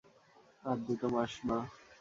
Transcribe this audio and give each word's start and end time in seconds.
আর 0.63 0.77
দুটো 0.85 1.07
মাস, 1.13 1.33
মা। 1.47 1.57